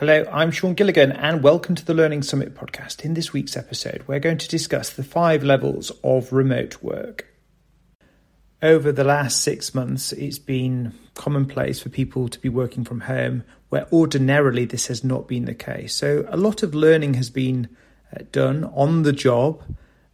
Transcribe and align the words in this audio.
Hello, 0.00 0.24
I'm 0.32 0.50
Sean 0.50 0.72
Gilligan, 0.72 1.12
and 1.12 1.42
welcome 1.42 1.74
to 1.74 1.84
the 1.84 1.92
Learning 1.92 2.22
Summit 2.22 2.54
podcast. 2.54 3.04
In 3.04 3.12
this 3.12 3.34
week's 3.34 3.54
episode, 3.54 4.02
we're 4.06 4.18
going 4.18 4.38
to 4.38 4.48
discuss 4.48 4.88
the 4.88 5.04
five 5.04 5.44
levels 5.44 5.92
of 6.02 6.32
remote 6.32 6.82
work. 6.82 7.26
Over 8.62 8.92
the 8.92 9.04
last 9.04 9.42
six 9.42 9.74
months, 9.74 10.12
it's 10.12 10.38
been 10.38 10.94
commonplace 11.12 11.80
for 11.82 11.90
people 11.90 12.30
to 12.30 12.40
be 12.40 12.48
working 12.48 12.82
from 12.82 13.00
home, 13.00 13.44
where 13.68 13.86
ordinarily 13.92 14.64
this 14.64 14.86
has 14.86 15.04
not 15.04 15.28
been 15.28 15.44
the 15.44 15.52
case. 15.52 15.94
So, 15.96 16.24
a 16.30 16.36
lot 16.38 16.62
of 16.62 16.74
learning 16.74 17.12
has 17.12 17.28
been 17.28 17.68
uh, 18.10 18.22
done 18.32 18.64
on 18.74 19.02
the 19.02 19.12
job. 19.12 19.62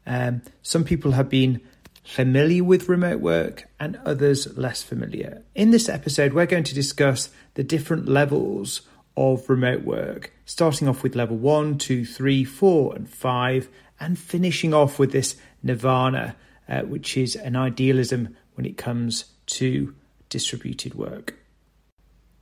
Um, 0.05 0.43
some 0.63 0.83
people 0.83 1.13
have 1.13 1.29
been 1.29 1.61
familiar 2.03 2.65
with 2.65 2.89
remote 2.89 3.21
work 3.21 3.69
and 3.79 4.01
others 4.05 4.59
less 4.59 4.83
familiar. 4.83 5.45
In 5.55 5.71
this 5.71 5.89
episode, 5.89 6.33
we're 6.33 6.47
going 6.47 6.65
to 6.65 6.75
discuss 6.75 7.31
the 7.55 7.63
different 7.63 8.09
levels 8.09 8.81
of 9.17 9.49
remote 9.49 9.83
work, 9.83 10.33
starting 10.45 10.89
off 10.89 11.03
with 11.03 11.17
level 11.17 11.37
one, 11.37 11.79
two, 11.79 12.05
three, 12.05 12.45
four, 12.45 12.95
and 12.95 13.09
five, 13.09 13.69
and 13.99 14.19
finishing 14.19 14.75
off 14.75 14.99
with 14.99 15.13
this 15.13 15.37
nirvana, 15.63 16.37
uh, 16.69 16.83
which 16.83 17.17
is 17.17 17.37
an 17.37 17.57
idealism 17.57 18.37
when 18.55 18.67
it 18.67 18.77
comes 18.77 19.27
to 19.47 19.95
distributed 20.29 20.95
work. 20.95 21.35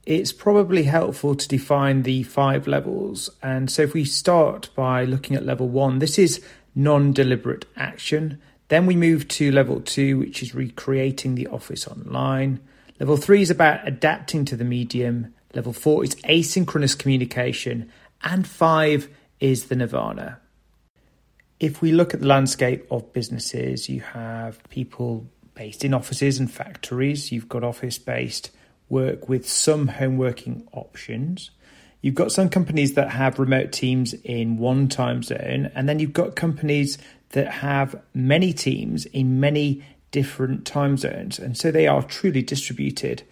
It's 0.07 0.33
probably 0.33 0.83
helpful 0.83 1.35
to 1.35 1.49
define 1.49 2.03
the 2.03 2.25
five 2.25 2.67
levels. 2.67 3.31
And 3.43 3.71
so, 3.71 3.83
if 3.83 3.95
we 3.95 4.05
start 4.05 4.69
by 4.75 5.05
looking 5.05 5.35
at 5.35 5.47
level 5.47 5.69
one, 5.69 5.99
this 5.99 6.19
is 6.19 6.45
non 6.75 7.13
deliberate 7.13 7.65
action. 7.77 8.41
Then 8.69 8.87
we 8.87 8.97
move 8.97 9.29
to 9.29 9.53
level 9.53 9.81
two, 9.81 10.19
which 10.19 10.43
is 10.43 10.55
recreating 10.55 11.35
the 11.35 11.47
office 11.47 11.87
online. 11.87 12.61
Level 13.01 13.17
three 13.17 13.43
is 13.43 13.51
about 13.51 13.87
adapting 13.87 14.45
to 14.47 14.57
the 14.57 14.65
medium. 14.65 15.35
Level 15.55 15.73
four 15.73 16.05
is 16.05 16.15
asynchronous 16.17 16.99
communication. 16.99 17.91
And 18.23 18.47
five 18.47 19.09
is 19.41 19.67
the 19.67 19.77
nirvana. 19.77 20.41
If 21.61 21.81
we 21.81 21.93
look 21.93 22.15
at 22.15 22.21
the 22.21 22.27
landscape 22.27 22.87
of 22.91 23.13
businesses, 23.13 23.89
you 23.89 24.01
have 24.01 24.63
people 24.69 25.27
based 25.55 25.85
in 25.85 25.95
offices 25.95 26.39
and 26.39 26.51
factories, 26.51 27.31
you've 27.31 27.49
got 27.49 27.63
office 27.63 27.99
based 27.99 28.51
work 28.89 29.29
with 29.29 29.49
some 29.49 29.89
home 29.89 30.19
working 30.19 30.67
options. 30.73 31.51
You've 32.01 32.15
got 32.15 32.33
some 32.33 32.51
companies 32.51 32.95
that 32.95 33.11
have 33.11 33.39
remote 33.39 33.73
teams 33.73 34.13
in 34.13 34.59
one 34.59 34.89
time 34.89 35.23
zone, 35.23 35.71
and 35.75 35.89
then 35.89 36.01
you've 36.01 36.13
got 36.13 36.37
companies 36.37 36.99
that 37.31 37.49
have 37.49 38.01
many 38.13 38.53
teams 38.53 39.07
in 39.07 39.41
many 39.41 39.83
different 40.11 40.67
time 40.67 40.97
zones. 40.97 41.39
And 41.39 41.57
so 41.57 41.71
they 41.71 41.87
are 41.87 42.03
truly 42.03 42.43
distributed. 42.43 43.23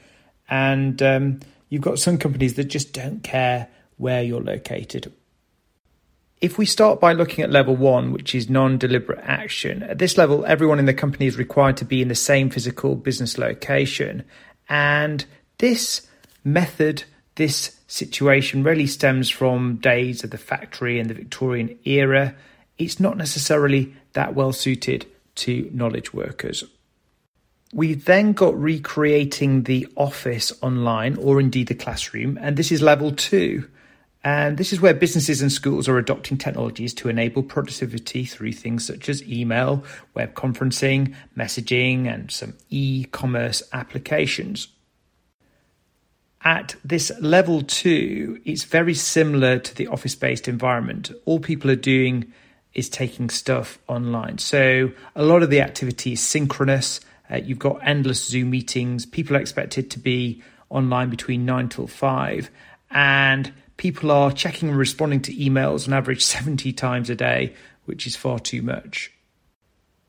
And 0.48 1.02
um, 1.02 1.40
You've 1.72 1.80
got 1.80 1.98
some 1.98 2.18
companies 2.18 2.52
that 2.56 2.64
just 2.64 2.92
don't 2.92 3.22
care 3.22 3.66
where 3.96 4.22
you're 4.22 4.42
located. 4.42 5.10
If 6.38 6.58
we 6.58 6.66
start 6.66 7.00
by 7.00 7.14
looking 7.14 7.42
at 7.42 7.50
level 7.50 7.74
one, 7.74 8.12
which 8.12 8.34
is 8.34 8.50
non 8.50 8.76
deliberate 8.76 9.20
action, 9.22 9.82
at 9.82 9.98
this 9.98 10.18
level, 10.18 10.44
everyone 10.44 10.78
in 10.78 10.84
the 10.84 10.92
company 10.92 11.26
is 11.26 11.38
required 11.38 11.78
to 11.78 11.86
be 11.86 12.02
in 12.02 12.08
the 12.08 12.14
same 12.14 12.50
physical 12.50 12.94
business 12.94 13.38
location. 13.38 14.22
And 14.68 15.24
this 15.56 16.06
method, 16.44 17.04
this 17.36 17.78
situation 17.86 18.64
really 18.64 18.86
stems 18.86 19.30
from 19.30 19.76
days 19.76 20.22
of 20.24 20.30
the 20.30 20.36
factory 20.36 21.00
and 21.00 21.08
the 21.08 21.14
Victorian 21.14 21.78
era. 21.86 22.34
It's 22.76 23.00
not 23.00 23.16
necessarily 23.16 23.94
that 24.12 24.34
well 24.34 24.52
suited 24.52 25.06
to 25.36 25.70
knowledge 25.72 26.12
workers. 26.12 26.64
We've 27.74 28.04
then 28.04 28.34
got 28.34 28.60
recreating 28.60 29.62
the 29.62 29.88
office 29.96 30.52
online 30.60 31.16
or 31.16 31.40
indeed 31.40 31.68
the 31.68 31.74
classroom, 31.74 32.38
and 32.40 32.56
this 32.56 32.70
is 32.70 32.82
level 32.82 33.12
two. 33.12 33.66
And 34.24 34.58
this 34.58 34.72
is 34.72 34.80
where 34.80 34.94
businesses 34.94 35.40
and 35.40 35.50
schools 35.50 35.88
are 35.88 35.98
adopting 35.98 36.36
technologies 36.36 36.94
to 36.94 37.08
enable 37.08 37.42
productivity 37.42 38.24
through 38.24 38.52
things 38.52 38.86
such 38.86 39.08
as 39.08 39.22
email, 39.24 39.84
web 40.14 40.34
conferencing, 40.34 41.14
messaging, 41.36 42.06
and 42.06 42.30
some 42.30 42.54
e 42.68 43.04
commerce 43.10 43.62
applications. 43.72 44.68
At 46.44 46.76
this 46.84 47.10
level 47.20 47.62
two, 47.62 48.40
it's 48.44 48.64
very 48.64 48.94
similar 48.94 49.58
to 49.58 49.74
the 49.74 49.86
office 49.88 50.14
based 50.14 50.46
environment. 50.46 51.10
All 51.24 51.40
people 51.40 51.70
are 51.70 51.76
doing 51.76 52.32
is 52.74 52.88
taking 52.88 53.30
stuff 53.30 53.78
online. 53.88 54.38
So 54.38 54.92
a 55.16 55.22
lot 55.24 55.42
of 55.42 55.50
the 55.50 55.62
activity 55.62 56.12
is 56.12 56.20
synchronous 56.20 57.00
uh, 57.30 57.36
you've 57.36 57.58
got 57.58 57.80
endless 57.86 58.24
Zoom 58.24 58.50
meetings. 58.50 59.06
People 59.06 59.36
are 59.36 59.40
expected 59.40 59.90
to 59.92 59.98
be 59.98 60.42
online 60.70 61.10
between 61.10 61.44
nine 61.44 61.68
till 61.68 61.86
five, 61.86 62.50
and 62.90 63.52
people 63.76 64.10
are 64.10 64.32
checking 64.32 64.68
and 64.68 64.78
responding 64.78 65.20
to 65.22 65.34
emails 65.34 65.86
on 65.86 65.94
average 65.94 66.24
70 66.24 66.72
times 66.72 67.10
a 67.10 67.14
day, 67.14 67.54
which 67.84 68.06
is 68.06 68.16
far 68.16 68.38
too 68.38 68.62
much. 68.62 69.12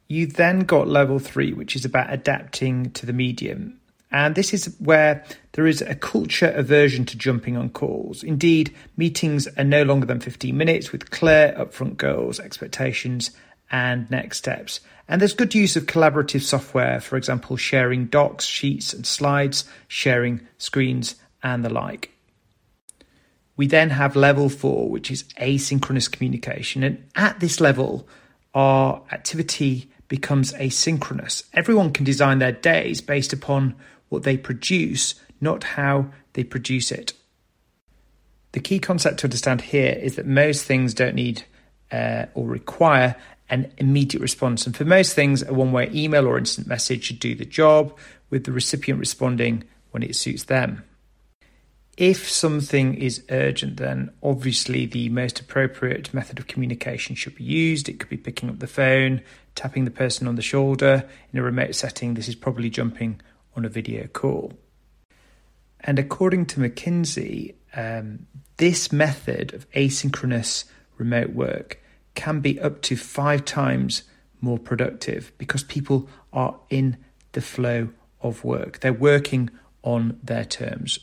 You 0.08 0.28
then 0.28 0.62
got 0.62 0.88
level 0.88 1.20
three, 1.20 1.54
which 1.54 1.76
is 1.76 1.86
about 1.86 2.14
adapting 2.14 2.92
to 2.92 3.06
the 3.06 3.14
medium. 3.14 3.80
And 4.12 4.36
this 4.36 4.54
is 4.54 4.76
where 4.78 5.26
there 5.54 5.66
is 5.66 5.82
a 5.82 5.96
culture 5.96 6.54
aversion 6.56 7.04
to 7.06 7.18
jumping 7.18 7.58
on 7.58 7.72
calls. 7.72 8.24
Indeed, 8.24 8.74
meetings 8.96 9.48
are 9.58 9.64
no 9.64 9.82
longer 9.82 10.06
than 10.06 10.20
15 10.20 10.56
minutes 10.56 10.92
with 10.92 11.10
clear 11.10 11.56
upfront 11.58 11.98
goals, 11.98 12.40
expectations, 12.40 13.32
and 13.74 14.10
next 14.12 14.38
steps. 14.38 14.80
And 15.10 15.20
there's 15.20 15.34
good 15.34 15.54
use 15.54 15.76
of 15.76 15.88
collaborative 15.88 16.44
software, 16.44 17.02
for 17.02 17.18
example, 17.18 17.58
sharing 17.58 18.06
docs, 18.06 18.46
sheets, 18.46 18.94
and 18.94 19.06
slides, 19.06 19.66
sharing 19.90 20.48
screens, 20.60 21.16
and 21.42 21.66
the 21.66 21.70
like. 21.70 22.12
We 23.58 23.68
then 23.68 23.90
have 23.90 24.16
level 24.16 24.48
four, 24.48 24.90
which 24.90 25.12
is 25.12 25.24
asynchronous 25.42 26.10
communication. 26.10 26.84
And 26.84 27.04
at 27.16 27.40
this 27.40 27.60
level, 27.60 28.08
our 28.54 29.02
activity 29.12 29.92
becomes 30.08 30.54
asynchronous. 30.54 31.44
Everyone 31.54 31.92
can 31.92 32.06
design 32.06 32.40
their 32.40 32.52
days 32.52 33.02
based 33.02 33.34
upon 33.34 33.76
what 34.10 34.24
they 34.24 34.38
produce, 34.38 35.16
not 35.42 35.64
how 35.64 36.12
they 36.34 36.44
produce 36.44 36.92
it. 36.92 37.14
The 38.54 38.60
key 38.60 38.78
concept 38.78 39.20
to 39.20 39.28
understand 39.28 39.62
here 39.62 40.00
is 40.00 40.16
that 40.16 40.28
most 40.28 40.66
things 40.66 40.94
don't 40.94 41.16
need 41.16 41.44
uh, 41.92 42.26
or 42.34 42.48
require 42.48 43.16
an 43.50 43.72
immediate 43.78 44.22
response. 44.22 44.66
And 44.66 44.76
for 44.76 44.86
most 44.86 45.14
things, 45.14 45.44
a 45.44 45.54
one 45.54 45.72
way 45.72 45.90
email 45.94 46.28
or 46.28 46.38
instant 46.38 46.68
message 46.68 47.06
should 47.06 47.20
do 47.20 47.36
the 47.36 47.46
job, 47.46 47.98
with 48.30 48.46
the 48.46 48.52
recipient 48.52 49.00
responding 49.00 49.64
when 49.92 50.02
it 50.02 50.16
suits 50.16 50.46
them. 50.46 50.84
If 51.98 52.28
something 52.28 52.96
is 52.96 53.24
urgent, 53.30 53.78
then 53.78 54.12
obviously 54.24 54.88
the 54.88 55.10
most 55.10 55.40
appropriate 55.40 56.12
method 56.12 56.40
of 56.40 56.48
communication 56.48 57.16
should 57.16 57.36
be 57.36 57.44
used. 57.44 57.88
It 57.88 58.00
could 58.00 58.10
be 58.10 58.18
picking 58.18 58.50
up 58.50 58.58
the 58.58 58.66
phone, 58.66 59.22
tapping 59.54 59.86
the 59.86 59.92
person 59.92 60.28
on 60.28 60.36
the 60.36 60.42
shoulder. 60.42 61.08
In 61.32 61.38
a 61.38 61.44
remote 61.44 61.76
setting, 61.76 62.16
this 62.16 62.28
is 62.28 62.34
probably 62.34 62.72
jumping 62.72 63.22
on 63.56 63.66
a 63.66 63.70
video 63.70 64.08
call. 64.08 64.54
And 65.82 66.00
according 66.00 66.48
to 66.48 66.60
McKinsey, 66.60 67.54
um, 67.76 68.26
this 68.58 68.92
method 68.92 69.54
of 69.54 69.70
asynchronous 69.72 70.66
remote 70.98 71.34
work 71.34 71.80
can 72.16 72.40
be 72.40 72.60
up 72.60 72.82
to 72.84 72.96
five 72.96 73.46
times 73.46 74.04
more 74.42 74.60
productive 74.60 75.32
because 75.38 75.64
people 75.64 76.08
are 76.32 76.56
in 76.70 76.98
the 77.32 77.42
flow 77.42 77.90
of 78.22 78.44
work. 78.44 78.80
They're 78.80 78.94
working 78.94 79.50
on 79.84 80.20
their 80.24 80.46
terms. 80.46 81.00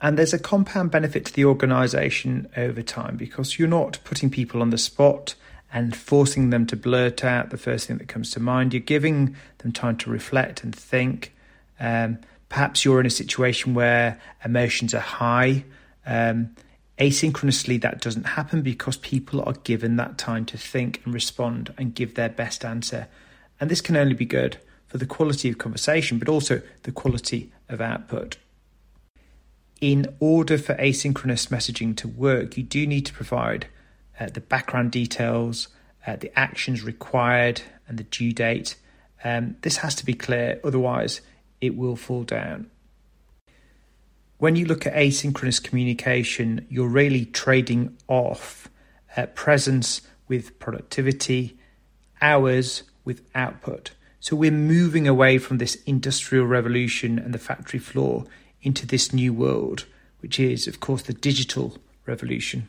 And 0.00 0.18
there's 0.18 0.34
a 0.34 0.38
compound 0.38 0.90
benefit 0.90 1.24
to 1.26 1.32
the 1.32 1.44
organization 1.44 2.48
over 2.56 2.82
time 2.82 3.16
because 3.16 3.58
you're 3.58 3.68
not 3.68 4.00
putting 4.04 4.30
people 4.30 4.60
on 4.60 4.70
the 4.70 4.78
spot 4.78 5.36
and 5.72 5.96
forcing 5.96 6.50
them 6.50 6.66
to 6.66 6.76
blurt 6.76 7.24
out 7.24 7.50
the 7.50 7.56
first 7.56 7.86
thing 7.86 7.98
that 7.98 8.08
comes 8.08 8.30
to 8.32 8.40
mind. 8.40 8.74
You're 8.74 8.80
giving 8.80 9.36
them 9.58 9.72
time 9.72 9.96
to 9.98 10.10
reflect 10.10 10.64
and 10.64 10.74
think. 10.74 11.32
Um, 11.78 12.18
perhaps 12.48 12.84
you're 12.84 13.00
in 13.00 13.06
a 13.06 13.10
situation 13.10 13.74
where 13.74 14.20
emotions 14.44 14.92
are 14.92 15.00
high. 15.00 15.64
Um, 16.04 16.54
Asynchronously, 16.98 17.80
that 17.80 18.00
doesn't 18.00 18.24
happen 18.24 18.62
because 18.62 18.96
people 18.96 19.42
are 19.42 19.54
given 19.64 19.96
that 19.96 20.18
time 20.18 20.44
to 20.46 20.58
think 20.58 21.00
and 21.04 21.14
respond 21.14 21.72
and 21.78 21.94
give 21.94 22.14
their 22.14 22.28
best 22.28 22.64
answer. 22.64 23.08
And 23.58 23.70
this 23.70 23.80
can 23.80 23.96
only 23.96 24.14
be 24.14 24.26
good 24.26 24.58
for 24.88 24.98
the 24.98 25.06
quality 25.06 25.48
of 25.48 25.58
conversation, 25.58 26.18
but 26.18 26.28
also 26.28 26.60
the 26.82 26.92
quality 26.92 27.50
of 27.68 27.80
output. 27.80 28.36
In 29.80 30.14
order 30.20 30.58
for 30.58 30.74
asynchronous 30.74 31.48
messaging 31.48 31.96
to 31.96 32.08
work, 32.08 32.56
you 32.56 32.62
do 32.62 32.86
need 32.86 33.06
to 33.06 33.12
provide 33.12 33.66
uh, 34.20 34.26
the 34.26 34.40
background 34.40 34.92
details, 34.92 35.68
uh, 36.06 36.16
the 36.16 36.36
actions 36.38 36.84
required, 36.84 37.62
and 37.88 37.98
the 37.98 38.04
due 38.04 38.32
date. 38.32 38.76
Um, 39.24 39.56
this 39.62 39.78
has 39.78 39.94
to 39.96 40.04
be 40.04 40.14
clear, 40.14 40.60
otherwise, 40.62 41.22
it 41.60 41.76
will 41.76 41.96
fall 41.96 42.22
down 42.22 42.70
when 44.42 44.56
you 44.56 44.64
look 44.64 44.88
at 44.88 44.94
asynchronous 44.94 45.62
communication, 45.62 46.66
you're 46.68 46.88
really 46.88 47.26
trading 47.26 47.96
off 48.08 48.68
uh, 49.16 49.26
presence 49.26 50.00
with 50.26 50.58
productivity, 50.58 51.56
hours 52.20 52.82
with 53.04 53.22
output. 53.36 53.92
So 54.18 54.34
we're 54.34 54.50
moving 54.50 55.06
away 55.06 55.38
from 55.38 55.58
this 55.58 55.76
industrial 55.84 56.46
revolution 56.46 57.20
and 57.20 57.32
the 57.32 57.38
factory 57.38 57.78
floor 57.78 58.24
into 58.62 58.84
this 58.84 59.12
new 59.12 59.32
world 59.32 59.86
which 60.18 60.40
is, 60.40 60.66
of 60.66 60.80
course, 60.80 61.02
the 61.02 61.12
digital 61.12 61.78
revolution. 62.04 62.68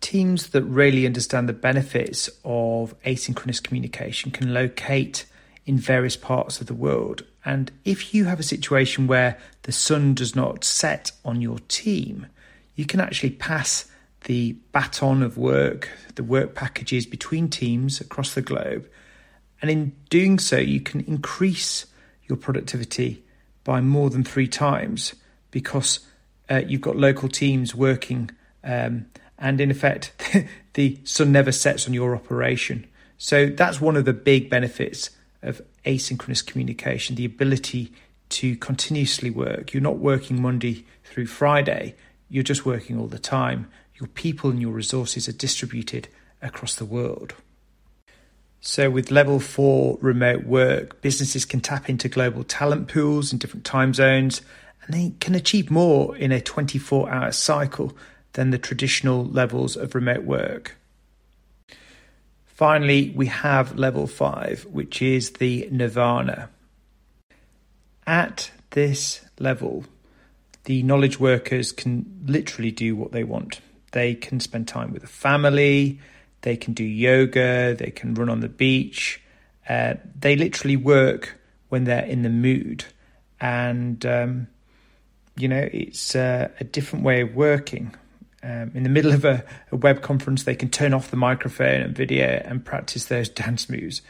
Teams 0.00 0.48
that 0.48 0.62
really 0.62 1.06
understand 1.06 1.48
the 1.48 1.52
benefits 1.52 2.28
of 2.44 3.00
asynchronous 3.02 3.62
communication 3.62 4.32
can 4.32 4.52
locate 4.52 5.24
in 5.68 5.76
various 5.76 6.16
parts 6.16 6.62
of 6.62 6.66
the 6.66 6.74
world. 6.74 7.22
And 7.44 7.70
if 7.84 8.14
you 8.14 8.24
have 8.24 8.40
a 8.40 8.42
situation 8.42 9.06
where 9.06 9.38
the 9.64 9.72
sun 9.72 10.14
does 10.14 10.34
not 10.34 10.64
set 10.64 11.12
on 11.26 11.42
your 11.42 11.58
team, 11.68 12.26
you 12.74 12.86
can 12.86 13.00
actually 13.00 13.32
pass 13.32 13.84
the 14.24 14.56
baton 14.72 15.22
of 15.22 15.36
work, 15.36 15.90
the 16.14 16.24
work 16.24 16.54
packages 16.54 17.04
between 17.04 17.50
teams 17.50 18.00
across 18.00 18.32
the 18.34 18.40
globe. 18.40 18.88
And 19.60 19.70
in 19.70 19.94
doing 20.08 20.38
so, 20.38 20.56
you 20.56 20.80
can 20.80 21.02
increase 21.02 21.84
your 22.26 22.38
productivity 22.38 23.22
by 23.62 23.82
more 23.82 24.08
than 24.08 24.24
three 24.24 24.48
times 24.48 25.14
because 25.50 26.00
uh, 26.50 26.62
you've 26.66 26.80
got 26.80 26.96
local 26.96 27.28
teams 27.28 27.74
working. 27.74 28.30
Um, 28.64 29.04
and 29.38 29.60
in 29.60 29.70
effect, 29.70 30.12
the 30.72 30.98
sun 31.04 31.30
never 31.30 31.52
sets 31.52 31.86
on 31.86 31.92
your 31.92 32.16
operation. 32.16 32.86
So 33.18 33.46
that's 33.46 33.82
one 33.82 33.96
of 33.96 34.06
the 34.06 34.14
big 34.14 34.48
benefits 34.48 35.10
of 35.48 35.62
asynchronous 35.84 36.44
communication, 36.44 37.16
the 37.16 37.24
ability 37.24 37.92
to 38.30 38.56
continuously 38.56 39.30
work. 39.30 39.72
You're 39.72 39.82
not 39.82 39.98
working 39.98 40.40
Monday 40.40 40.84
through 41.04 41.26
Friday, 41.26 41.94
you're 42.28 42.42
just 42.42 42.66
working 42.66 42.98
all 42.98 43.06
the 43.06 43.18
time. 43.18 43.70
Your 43.94 44.08
people 44.08 44.50
and 44.50 44.60
your 44.60 44.70
resources 44.70 45.28
are 45.28 45.32
distributed 45.32 46.08
across 46.40 46.76
the 46.76 46.84
world. 46.84 47.34
So, 48.60 48.90
with 48.90 49.10
level 49.10 49.40
four 49.40 49.98
remote 50.00 50.44
work, 50.44 51.00
businesses 51.00 51.44
can 51.44 51.60
tap 51.60 51.88
into 51.88 52.08
global 52.08 52.44
talent 52.44 52.88
pools 52.88 53.32
in 53.32 53.38
different 53.38 53.64
time 53.64 53.94
zones 53.94 54.42
and 54.84 54.94
they 54.94 55.14
can 55.20 55.34
achieve 55.34 55.70
more 55.70 56.16
in 56.16 56.32
a 56.32 56.40
24 56.40 57.10
hour 57.10 57.32
cycle 57.32 57.96
than 58.32 58.50
the 58.50 58.58
traditional 58.58 59.24
levels 59.24 59.76
of 59.76 59.94
remote 59.94 60.24
work. 60.24 60.76
Finally, 62.58 63.12
we 63.14 63.26
have 63.26 63.78
level 63.78 64.08
five, 64.08 64.66
which 64.72 65.00
is 65.00 65.30
the 65.34 65.68
nirvana. 65.70 66.50
At 68.04 68.50
this 68.70 69.20
level, 69.38 69.84
the 70.64 70.82
knowledge 70.82 71.20
workers 71.20 71.70
can 71.70 72.20
literally 72.26 72.72
do 72.72 72.96
what 72.96 73.12
they 73.12 73.22
want. 73.22 73.60
They 73.92 74.16
can 74.16 74.40
spend 74.40 74.66
time 74.66 74.92
with 74.92 75.02
the 75.02 75.06
family, 75.08 76.00
they 76.40 76.56
can 76.56 76.74
do 76.74 76.82
yoga, 76.82 77.76
they 77.78 77.92
can 77.92 78.14
run 78.14 78.28
on 78.28 78.40
the 78.40 78.48
beach. 78.48 79.22
Uh, 79.68 79.94
they 80.18 80.34
literally 80.34 80.74
work 80.74 81.38
when 81.68 81.84
they're 81.84 82.06
in 82.06 82.22
the 82.24 82.28
mood. 82.28 82.84
And, 83.40 84.04
um, 84.04 84.48
you 85.36 85.46
know, 85.46 85.68
it's 85.72 86.16
uh, 86.16 86.48
a 86.58 86.64
different 86.64 87.04
way 87.04 87.20
of 87.20 87.36
working 87.36 87.94
um, 88.42 88.70
in 88.74 88.84
the 88.84 88.88
middle 88.88 89.12
of 89.12 89.24
a, 89.24 89.44
a, 89.72 89.76
web 89.76 90.00
conference, 90.02 90.44
they 90.44 90.54
can 90.54 90.68
turn 90.68 90.94
off 90.94 91.10
the 91.10 91.16
microphone 91.16 91.80
and 91.80 91.96
video 91.96 92.40
and 92.44 92.64
practice 92.64 93.06
those 93.06 93.28
dance 93.28 93.68
moves. 93.68 94.00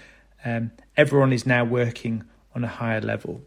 Um, 0.45 0.71
everyone 0.97 1.33
is 1.33 1.47
now 1.47 1.65
working 1.65 2.25
on 2.55 2.63
a 2.63 2.69
higher 2.69 3.01
level. 3.01 3.43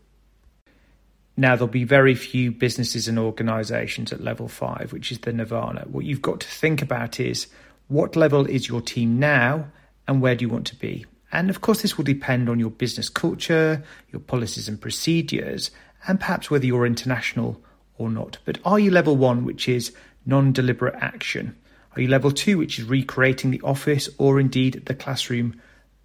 Now, 1.38 1.56
there'll 1.56 1.68
be 1.68 1.84
very 1.84 2.16
few 2.16 2.52
businesses 2.52 3.08
and 3.08 3.18
organizations 3.18 4.12
at 4.12 4.22
level 4.22 4.48
five, 4.48 4.92
which 4.92 5.12
is 5.12 5.20
the 5.20 5.32
nirvana. 5.32 5.86
What 5.88 6.06
you've 6.06 6.22
got 6.22 6.40
to 6.42 6.48
think 6.48 6.82
about 6.82 7.20
is 7.20 7.48
what 7.88 8.16
level 8.16 8.46
is 8.46 8.68
your 8.68 8.82
team 8.82 9.20
now 9.20 9.72
and 10.08 10.22
where 10.22 10.36
do 10.36 10.46
you 10.46 10.50
want 10.50 10.68
to 10.68 10.76
be? 10.76 11.06
And 11.32 11.50
of 11.50 11.62
course, 11.62 11.82
this 11.82 11.98
will 11.98 12.04
depend 12.04 12.50
on 12.50 12.60
your 12.60 12.70
business 12.70 13.08
culture, 13.08 13.84
your 14.12 14.20
policies 14.20 14.68
and 14.68 14.82
procedures, 14.82 15.72
and 16.08 16.20
perhaps 16.20 16.52
whether 16.52 16.66
you're 16.66 16.86
international 16.86 17.62
or 17.98 18.10
not. 18.10 18.38
But 18.44 18.60
are 18.66 18.80
you 18.80 18.92
level 18.92 19.16
one, 19.16 19.46
which 19.46 19.70
is 19.70 19.94
non 20.26 20.52
deliberate 20.52 20.96
action? 20.96 21.56
Are 21.96 22.02
you 22.02 22.08
level 22.08 22.32
two, 22.32 22.58
which 22.58 22.80
is 22.80 22.86
recreating 22.86 23.52
the 23.52 23.62
office 23.62 24.10
or 24.18 24.40
indeed 24.40 24.84
the 24.86 24.96
classroom 24.96 25.60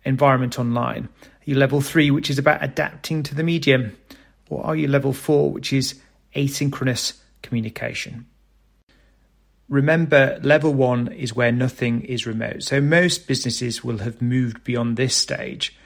environment 0.05 0.59
online? 0.59 1.05
Are 1.05 1.45
you 1.45 1.57
level 1.57 1.81
three, 1.81 2.11
which 2.11 2.31
is 2.31 2.39
about 2.39 2.65
adapting 2.65 3.23
to 3.25 3.35
the 3.35 3.45
medium? 3.45 3.97
Or 4.49 4.65
are 4.65 4.77
you 4.77 4.89
level 4.89 5.13
four, 5.13 5.53
which 5.53 5.73
is 5.73 6.01
asynchronous 6.35 7.19
communication? 7.43 8.27
Remember, 9.69 10.39
level 10.43 10.75
one 10.75 11.09
is 11.09 11.35
where 11.35 11.51
nothing 11.51 12.03
is 12.03 12.27
remote. 12.27 12.63
So 12.63 12.81
most 12.81 13.27
businesses 13.27 13.83
will 13.83 13.99
have 13.99 14.23
moved 14.23 14.63
beyond 14.63 14.97
this 14.97 15.17
stage. 15.17 15.77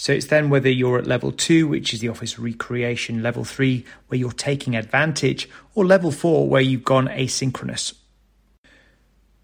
So 0.00 0.14
it's 0.14 0.28
then 0.28 0.48
whether 0.48 0.70
you're 0.70 0.96
at 0.96 1.06
level 1.06 1.30
two, 1.30 1.68
which 1.68 1.92
is 1.92 2.00
the 2.00 2.08
office 2.08 2.38
recreation, 2.38 3.22
level 3.22 3.44
three, 3.44 3.84
where 4.06 4.16
you're 4.16 4.32
taking 4.32 4.74
advantage, 4.74 5.46
or 5.74 5.84
level 5.84 6.10
four, 6.10 6.48
where 6.48 6.62
you've 6.62 6.84
gone 6.84 7.06
asynchronous. 7.08 7.92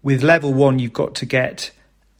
With 0.01 0.23
level 0.23 0.55
one, 0.55 0.79
you've 0.79 0.93
got 0.93 1.13
to 1.13 1.27
get 1.27 1.69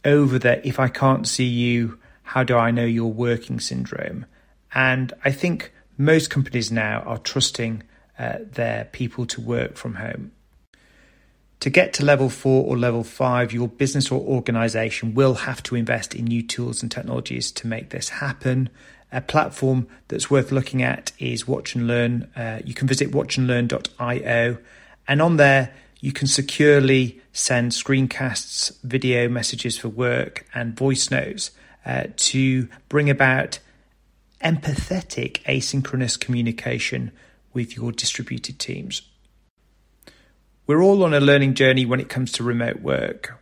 over 0.04 0.38
the 0.38 0.64
if 0.64 0.78
I 0.78 0.86
can't 0.86 1.26
see 1.26 1.48
you, 1.48 1.98
how 2.22 2.44
do 2.44 2.56
I 2.56 2.70
know 2.70 2.84
you're 2.84 3.06
working 3.06 3.58
syndrome. 3.58 4.24
And 4.72 5.12
I 5.24 5.32
think 5.32 5.72
most 5.96 6.30
companies 6.30 6.70
now 6.70 7.00
are 7.00 7.18
trusting 7.18 7.82
uh, 8.20 8.36
their 8.52 8.84
people 8.84 9.26
to 9.26 9.40
work 9.40 9.74
from 9.74 9.96
home. 9.96 10.30
To 11.60 11.70
get 11.70 11.92
to 11.94 12.04
level 12.04 12.30
four 12.30 12.64
or 12.66 12.78
level 12.78 13.02
five, 13.02 13.52
your 13.52 13.66
business 13.66 14.12
or 14.12 14.20
organization 14.20 15.14
will 15.14 15.34
have 15.34 15.62
to 15.64 15.74
invest 15.74 16.14
in 16.14 16.26
new 16.26 16.42
tools 16.42 16.82
and 16.82 16.90
technologies 16.90 17.50
to 17.52 17.66
make 17.66 17.90
this 17.90 18.08
happen. 18.08 18.68
A 19.10 19.20
platform 19.20 19.88
that's 20.06 20.30
worth 20.30 20.52
looking 20.52 20.82
at 20.82 21.10
is 21.18 21.48
Watch 21.48 21.74
and 21.74 21.88
Learn. 21.88 22.30
Uh, 22.36 22.60
you 22.64 22.74
can 22.74 22.86
visit 22.86 23.10
watchandlearn.io, 23.10 24.58
and 25.08 25.22
on 25.22 25.36
there, 25.36 25.74
you 26.00 26.12
can 26.12 26.28
securely 26.28 27.20
send 27.32 27.72
screencasts, 27.72 28.78
video 28.84 29.28
messages 29.28 29.78
for 29.78 29.88
work, 29.88 30.46
and 30.54 30.76
voice 30.76 31.10
notes 31.10 31.50
uh, 31.84 32.04
to 32.16 32.68
bring 32.88 33.10
about 33.10 33.58
empathetic 34.44 35.42
asynchronous 35.42 36.20
communication 36.20 37.10
with 37.52 37.76
your 37.76 37.90
distributed 37.90 38.58
teams. 38.60 39.02
We're 40.68 40.82
all 40.82 41.02
on 41.02 41.14
a 41.14 41.20
learning 41.20 41.54
journey 41.54 41.86
when 41.86 41.98
it 41.98 42.10
comes 42.10 42.30
to 42.32 42.44
remote 42.44 42.82
work. 42.82 43.40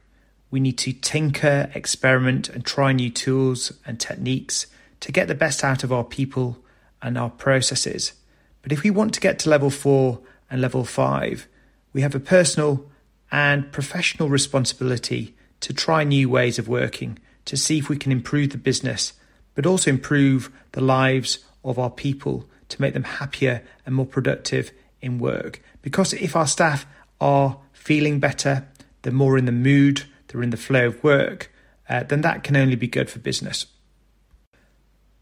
We 0.52 0.60
need 0.60 0.78
to 0.78 0.92
tinker, 0.92 1.68
experiment, 1.74 2.48
and 2.48 2.64
try 2.64 2.92
new 2.92 3.10
tools 3.10 3.72
and 3.84 3.98
techniques 3.98 4.68
to 5.00 5.10
get 5.10 5.26
the 5.26 5.34
best 5.34 5.64
out 5.64 5.82
of 5.82 5.92
our 5.92 6.04
people 6.04 6.56
and 7.02 7.18
our 7.18 7.30
processes. 7.30 8.12
But 8.62 8.70
if 8.70 8.84
we 8.84 8.90
want 8.90 9.12
to 9.14 9.20
get 9.20 9.40
to 9.40 9.50
level 9.50 9.70
four 9.70 10.20
and 10.48 10.60
level 10.60 10.84
five, 10.84 11.48
we 11.92 12.02
have 12.02 12.14
a 12.14 12.20
personal 12.20 12.88
and 13.32 13.72
professional 13.72 14.28
responsibility 14.28 15.34
to 15.62 15.74
try 15.74 16.04
new 16.04 16.30
ways 16.30 16.60
of 16.60 16.68
working 16.68 17.18
to 17.46 17.56
see 17.56 17.78
if 17.78 17.88
we 17.88 17.96
can 17.96 18.12
improve 18.12 18.50
the 18.50 18.56
business, 18.56 19.14
but 19.56 19.66
also 19.66 19.90
improve 19.90 20.48
the 20.72 20.80
lives 20.80 21.40
of 21.64 21.76
our 21.76 21.90
people 21.90 22.48
to 22.68 22.80
make 22.80 22.94
them 22.94 23.02
happier 23.02 23.64
and 23.84 23.96
more 23.96 24.06
productive 24.06 24.70
in 25.02 25.18
work. 25.18 25.60
Because 25.82 26.12
if 26.12 26.36
our 26.36 26.46
staff 26.46 26.86
are 27.20 27.58
feeling 27.72 28.20
better, 28.20 28.66
they're 29.02 29.12
more 29.12 29.38
in 29.38 29.44
the 29.44 29.52
mood, 29.52 30.04
they're 30.28 30.42
in 30.42 30.50
the 30.50 30.56
flow 30.56 30.88
of 30.88 31.02
work, 31.02 31.52
uh, 31.88 32.02
then 32.02 32.22
that 32.22 32.42
can 32.42 32.56
only 32.56 32.76
be 32.76 32.88
good 32.88 33.08
for 33.08 33.18
business. 33.18 33.66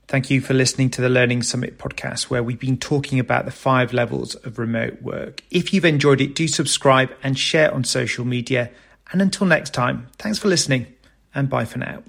Thank 0.07 0.31
you 0.31 0.43
for 0.43 0.53
listening 0.53 0.91
to 0.91 1.01
the 1.01 1.09
Learning 1.09 1.43
Summit 1.43 1.79
podcast, 1.79 2.25
where 2.25 2.43
we've 2.43 2.61
been 2.61 2.77
talking 2.77 3.19
about 3.19 3.47
the 3.47 3.51
five 3.51 3.95
levels 3.95 4.35
of 4.37 4.59
remote 4.59 5.01
work. 5.01 5.43
If 5.51 5.73
you've 5.73 5.87
enjoyed 5.87 6.21
it, 6.21 6.35
do 6.35 6.47
subscribe 6.47 7.11
and 7.23 7.39
share 7.39 7.73
on 7.73 7.85
social 7.85 8.27
media. 8.27 8.71
And 9.13 9.23
until 9.23 9.47
next 9.47 9.73
time, 9.73 10.09
thanks 10.19 10.39
for 10.39 10.49
listening 10.49 10.87
and 11.35 11.49
bye 11.49 11.65
for 11.65 11.79
now. 11.79 12.03